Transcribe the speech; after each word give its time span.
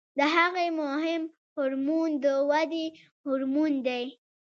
د 0.17 0.19
هغې 0.35 0.67
مهم 0.81 1.23
هورمون 1.55 2.09
د 2.23 2.25
ودې 2.49 2.85
هورمون 3.25 3.73
دی. 3.87 4.05